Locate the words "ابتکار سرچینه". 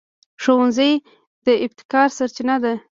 1.65-2.55